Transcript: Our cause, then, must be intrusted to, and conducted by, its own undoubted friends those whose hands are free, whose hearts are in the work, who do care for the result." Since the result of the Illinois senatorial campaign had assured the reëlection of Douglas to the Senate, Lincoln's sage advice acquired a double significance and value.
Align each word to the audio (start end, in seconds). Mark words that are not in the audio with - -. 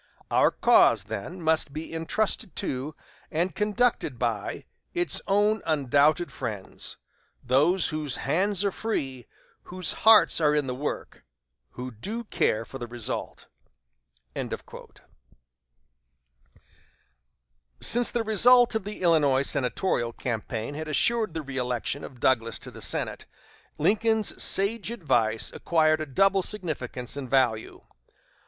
Our 0.31 0.49
cause, 0.49 1.03
then, 1.03 1.43
must 1.43 1.73
be 1.73 1.93
intrusted 1.93 2.55
to, 2.55 2.95
and 3.29 3.53
conducted 3.53 4.17
by, 4.17 4.65
its 4.95 5.21
own 5.27 5.61
undoubted 5.63 6.31
friends 6.31 6.97
those 7.43 7.89
whose 7.89 8.15
hands 8.17 8.65
are 8.65 8.71
free, 8.71 9.27
whose 9.65 9.93
hearts 9.93 10.41
are 10.41 10.55
in 10.55 10.65
the 10.65 10.73
work, 10.73 11.23
who 11.73 11.91
do 11.91 12.23
care 12.23 12.65
for 12.65 12.79
the 12.79 12.87
result." 12.87 13.45
Since 17.79 18.09
the 18.09 18.23
result 18.23 18.73
of 18.73 18.83
the 18.85 19.03
Illinois 19.03 19.43
senatorial 19.43 20.13
campaign 20.13 20.73
had 20.73 20.87
assured 20.87 21.35
the 21.35 21.43
reëlection 21.43 22.01
of 22.03 22.19
Douglas 22.19 22.57
to 22.57 22.71
the 22.71 22.81
Senate, 22.81 23.27
Lincoln's 23.77 24.41
sage 24.41 24.89
advice 24.89 25.53
acquired 25.53 26.01
a 26.01 26.07
double 26.07 26.41
significance 26.41 27.15
and 27.15 27.29
value. 27.29 27.83